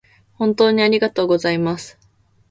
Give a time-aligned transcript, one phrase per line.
[0.33, 1.99] 本当にありがとうございます